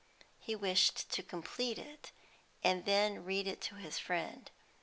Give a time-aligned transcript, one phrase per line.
[0.39, 2.11] He wished to complete it,
[2.63, 4.49] and then read it to his friend.